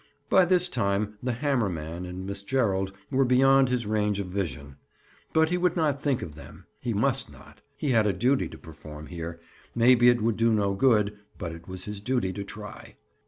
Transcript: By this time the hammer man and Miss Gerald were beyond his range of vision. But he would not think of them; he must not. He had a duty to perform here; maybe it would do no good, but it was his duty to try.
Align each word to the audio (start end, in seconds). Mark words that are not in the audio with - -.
By 0.31 0.45
this 0.45 0.67
time 0.67 1.19
the 1.21 1.31
hammer 1.33 1.69
man 1.69 2.07
and 2.07 2.25
Miss 2.25 2.41
Gerald 2.41 2.91
were 3.11 3.23
beyond 3.23 3.69
his 3.69 3.85
range 3.85 4.19
of 4.19 4.25
vision. 4.25 4.77
But 5.31 5.51
he 5.51 5.59
would 5.59 5.75
not 5.75 6.01
think 6.01 6.23
of 6.23 6.33
them; 6.33 6.65
he 6.79 6.91
must 6.91 7.31
not. 7.31 7.61
He 7.77 7.91
had 7.91 8.07
a 8.07 8.11
duty 8.11 8.49
to 8.49 8.57
perform 8.57 9.05
here; 9.05 9.39
maybe 9.75 10.09
it 10.09 10.19
would 10.19 10.37
do 10.37 10.51
no 10.51 10.73
good, 10.73 11.19
but 11.37 11.51
it 11.51 11.67
was 11.67 11.85
his 11.85 12.01
duty 12.01 12.33
to 12.33 12.43
try. 12.43 12.95